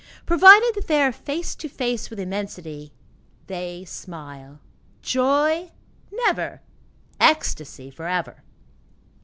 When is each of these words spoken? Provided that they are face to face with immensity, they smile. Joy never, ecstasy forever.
Provided 0.25 0.71
that 0.73 0.87
they 0.87 0.99
are 1.03 1.11
face 1.11 1.53
to 1.53 1.69
face 1.69 2.09
with 2.09 2.19
immensity, 2.19 2.91
they 3.45 3.85
smile. 3.85 4.59
Joy 5.03 5.69
never, 6.11 6.61
ecstasy 7.19 7.91
forever. 7.91 8.41